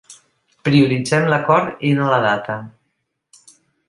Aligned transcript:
Prioritzem 0.67 1.27
l’acord 1.33 1.83
i 1.89 1.91
no 1.99 2.07
la 2.13 2.19
data. 2.23 2.57